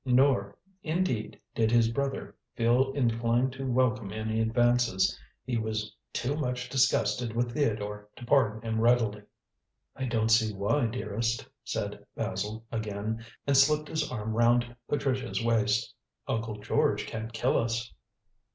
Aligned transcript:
Nor, 0.03 0.57
indeed, 0.81 1.39
did 1.53 1.69
his 1.69 1.89
brother 1.91 2.35
feel 2.55 2.91
inclined 2.93 3.53
to 3.53 3.71
welcome 3.71 4.11
any 4.11 4.41
advances. 4.41 5.15
He 5.45 5.59
was 5.59 5.95
too 6.11 6.35
much 6.35 6.69
disgusted 6.69 7.35
with 7.35 7.51
Theodore 7.53 8.09
to 8.15 8.25
pardon 8.25 8.63
him 8.63 8.81
readily. 8.81 9.21
"I 9.95 10.05
don't 10.05 10.29
see 10.29 10.55
why, 10.55 10.87
dearest," 10.87 11.47
said 11.63 12.03
Basil 12.15 12.65
again, 12.71 13.23
and 13.45 13.55
slipped 13.55 13.89
his 13.89 14.11
arm 14.11 14.33
round 14.33 14.75
Patricia's 14.89 15.43
waist. 15.45 15.93
"Uncle 16.27 16.55
George 16.55 17.05
can't 17.05 17.31
kill 17.31 17.55
us." 17.59 17.93